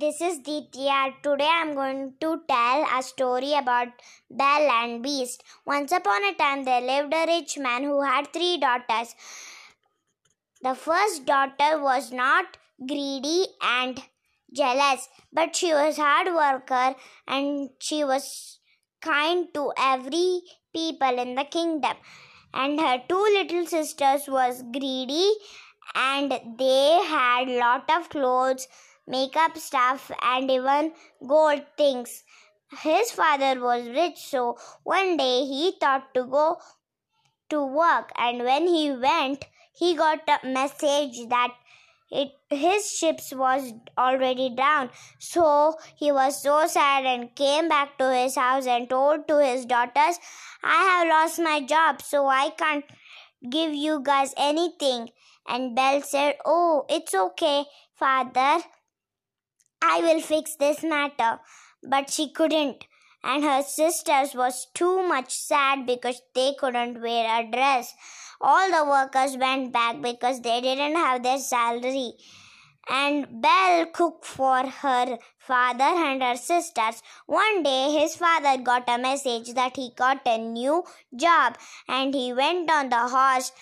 [0.00, 1.16] This is Ditya.
[1.22, 3.88] Today I'm going to tell a story about
[4.30, 5.44] Belle and Beast.
[5.66, 9.14] Once upon a time, there lived a rich man who had three daughters.
[10.62, 12.56] The first daughter was not
[12.88, 14.02] greedy and
[14.50, 16.94] jealous, but she was hard worker
[17.28, 18.60] and she was
[19.02, 20.40] kind to every
[20.74, 21.98] people in the kingdom.
[22.54, 25.34] And her two little sisters was greedy
[25.94, 28.66] and they had lot of clothes
[29.06, 30.92] makeup stuff, and even
[31.26, 32.24] gold things.
[32.80, 36.58] His father was rich, so one day he thought to go
[37.50, 41.52] to work, and when he went, he got a message that
[42.10, 44.90] it his ships was already down.
[45.18, 49.64] So he was so sad and came back to his house and told to his
[49.64, 50.18] daughters
[50.62, 52.84] i have lost my job so i can't
[53.50, 55.08] give you guys anything.
[55.48, 58.62] And belle said oh it's okay father
[59.92, 61.38] I will fix this matter.
[61.82, 62.84] But she couldn't,
[63.22, 67.92] and her sisters was too much sad because they couldn't wear a dress.
[68.40, 72.12] All the workers went back because they didn't have their salary.
[72.88, 77.02] And Belle cooked for her father and her sisters.
[77.26, 80.84] One day, his father got a message that he got a new
[81.14, 83.52] job and he went on the horse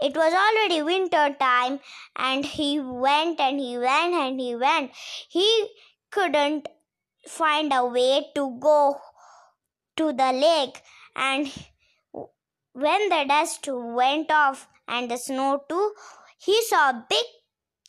[0.00, 1.80] it was already winter time,
[2.16, 4.90] and he went and he went and he went.
[5.28, 5.68] He
[6.10, 6.68] couldn't
[7.26, 8.96] find a way to go
[9.96, 10.82] to the lake,
[11.16, 11.50] and
[12.72, 15.92] when the dust went off and the snow too,
[16.38, 17.24] he saw a big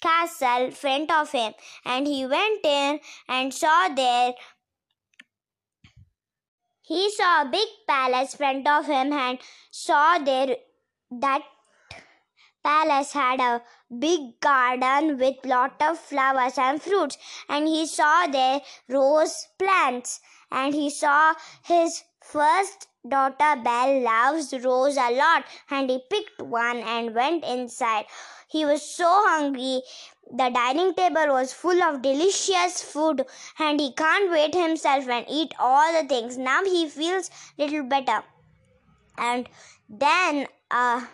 [0.01, 1.53] castle front of him,
[1.85, 4.33] and he went in and saw there
[6.89, 9.37] he saw a big palace front of him and
[9.69, 10.55] saw there
[11.11, 11.43] that
[12.63, 13.61] palace had a
[13.97, 20.19] big garden with lot of flowers and fruits and he saw there rose plants
[20.51, 26.77] and he saw his first daughter Belle loves rose a lot and he picked one
[26.77, 28.05] and went inside.
[28.49, 29.81] He was so hungry.
[30.31, 33.25] The dining table was full of delicious food
[33.57, 36.37] and he can't wait himself and eat all the things.
[36.37, 38.23] Now he feels little better.
[39.17, 39.49] And
[39.89, 41.05] then uh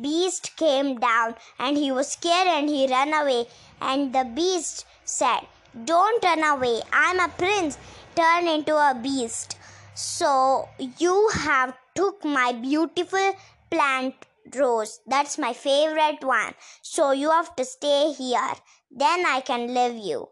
[0.00, 3.46] beast came down and he was scared and he ran away.
[3.80, 5.40] And the beast said,
[5.84, 6.82] Don't run away.
[6.92, 7.78] I'm a prince
[8.16, 9.56] turned into a beast.
[9.94, 10.68] So
[10.98, 13.34] you have took my beautiful
[13.70, 14.14] plant
[14.54, 15.00] rose.
[15.06, 16.54] That's my favorite one.
[16.82, 18.52] So you have to stay here.
[18.90, 20.28] Then I can live you.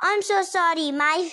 [0.00, 0.90] I'm so sorry.
[0.90, 1.30] My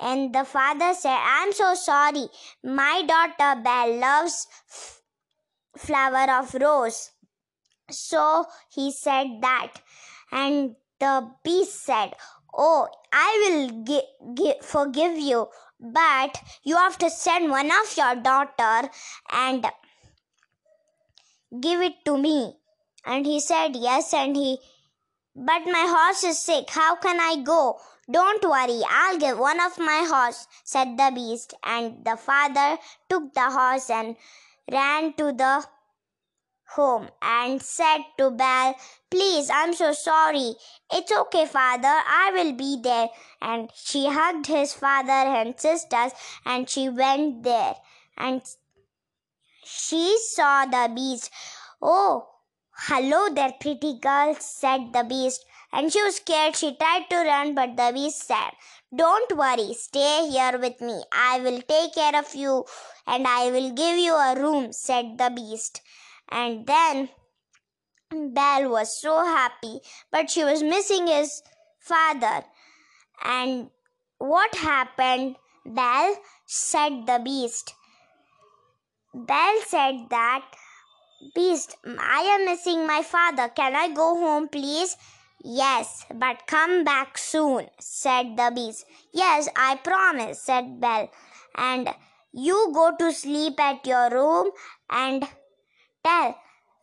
[0.00, 2.26] and the father said, I'm so sorry.
[2.64, 4.48] My daughter Belle loves
[5.76, 7.10] flower of rose.
[7.90, 9.72] So he said that,
[10.32, 12.14] and the beast said,
[12.56, 15.48] Oh, I will gi- gi- forgive you,
[15.80, 18.88] but you have to send one of your daughter
[19.30, 19.66] and
[21.60, 22.56] give it to me.
[23.04, 24.58] And he said, Yes, and he,
[25.34, 26.70] but my horse is sick.
[26.70, 27.78] How can I go?
[28.10, 31.54] Don't worry, I'll give one of my horse, said the beast.
[31.64, 34.16] And the father took the horse and
[34.70, 35.64] ran to the
[36.68, 38.74] home and said to Belle,
[39.10, 40.54] Please, I'm so sorry.
[40.92, 43.08] It's okay, father, I will be there.
[43.40, 46.12] And she hugged his father and sisters
[46.44, 47.74] and she went there.
[48.16, 48.42] And
[49.64, 51.30] she saw the beast.
[51.80, 52.28] Oh,
[52.76, 55.44] hello there, pretty girl, said the beast.
[55.72, 56.54] And she was scared.
[56.54, 58.52] She tried to run, but the beast said,
[58.96, 61.02] Don't worry, stay here with me.
[61.12, 62.64] I will take care of you
[63.06, 65.80] and I will give you a room, said the beast.
[66.30, 67.08] And then
[68.10, 71.42] Belle was so happy, but she was missing his
[71.78, 72.44] father.
[73.22, 73.70] And
[74.18, 75.36] what happened?
[75.64, 76.16] Belle
[76.46, 77.74] said the beast.
[79.14, 80.44] Belle said that,
[81.34, 83.48] Beast, I am missing my father.
[83.48, 84.96] Can I go home, please?
[85.44, 88.84] Yes, but come back soon, said the bees.
[89.12, 91.10] Yes, I promise, said Belle.
[91.54, 91.90] And
[92.32, 94.50] you go to sleep at your room
[94.90, 95.28] and
[96.04, 96.34] tell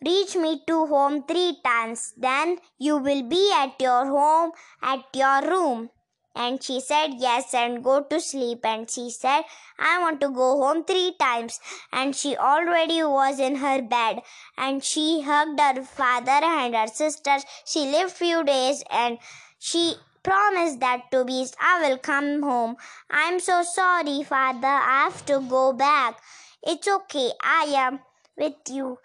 [0.06, 4.52] reach me to home three times then you will be at your home
[4.82, 5.90] at your room
[6.36, 8.66] and she said yes and go to sleep.
[8.66, 9.44] And she said
[9.80, 11.60] i want to go home three times.
[11.92, 14.22] And she already was in her bed.
[14.58, 19.18] And she hugged her father and her sisters she lived few days and
[19.60, 22.76] she promised that to beast i will come home.
[23.10, 24.68] I'm so sorry father.
[24.68, 26.20] I have to go back.
[26.64, 27.32] It's okay.
[27.44, 28.00] I am
[28.38, 28.98] with you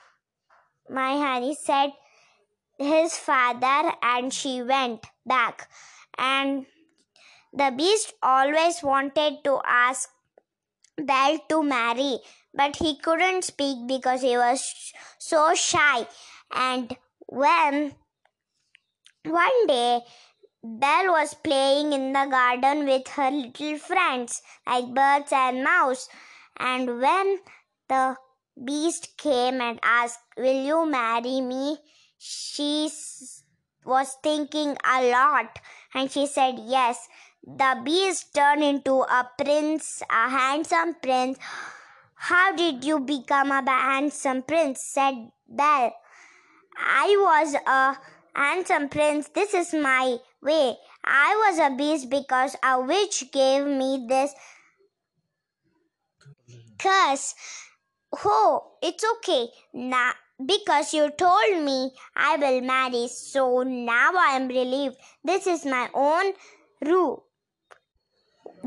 [0.88, 1.90] my honey said
[2.78, 5.68] his father and she went back.
[6.18, 6.66] And
[7.56, 10.10] The beast always wanted to ask
[10.98, 12.18] Belle to marry,
[12.52, 16.06] but he couldn't speak because he was so shy.
[16.52, 16.94] And
[17.26, 17.94] when
[19.24, 20.00] one day
[20.62, 26.10] Belle was playing in the garden with her little friends like birds and mouse,
[26.58, 27.38] and when
[27.88, 28.16] the
[28.62, 31.78] beast came and asked, Will you marry me?
[32.18, 32.90] She
[33.84, 35.58] was thinking a lot
[35.94, 37.08] and she said yes.
[37.46, 41.38] The beast turned into a prince, a handsome prince.
[42.16, 44.82] How did you become a handsome prince?
[44.82, 45.94] said Belle.
[46.76, 47.96] I was a
[48.36, 49.28] handsome prince.
[49.28, 50.76] This is my way.
[51.04, 54.34] I was a beast because a witch gave me this
[56.80, 57.36] curse.
[58.24, 59.46] Oh, it's okay.
[59.72, 60.14] Now,
[60.44, 64.96] because you told me I will marry, so now I am relieved.
[65.22, 66.32] This is my own
[66.84, 67.25] rule.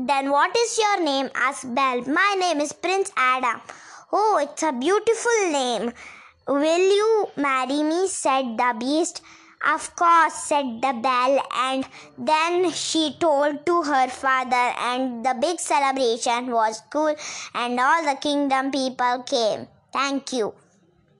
[0.06, 1.28] Then what is your name?
[1.34, 2.02] asked Belle.
[2.02, 3.60] My name is Prince Adam.
[4.10, 5.92] Oh, it's a beautiful name.
[6.48, 8.08] Will you marry me?
[8.08, 9.20] said the beast.
[9.62, 11.84] Of course, said the belle, and
[12.16, 17.14] then she told to her father, and the big celebration was cool,
[17.54, 19.68] and all the kingdom people came.
[19.92, 20.54] Thank you.